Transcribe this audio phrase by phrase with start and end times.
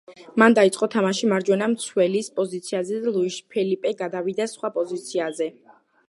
[0.41, 5.49] მან დაიწყო თამაში მარჯვენა მცველის პოზიციაზე და ლუიშ ფელიპე გადავიდა სხვა პოზიციაზე.